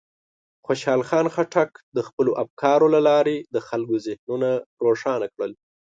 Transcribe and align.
خوشحال 0.65 1.01
خان 1.09 1.25
خټک 1.35 1.71
د 1.95 1.97
خپلو 2.07 2.31
افکارو 2.43 2.87
له 2.95 2.99
لارې 3.09 3.35
د 3.53 3.55
خلکو 3.67 3.95
ذهنونه 4.05 4.49
روښانه 4.85 5.27
کړل. 5.33 5.51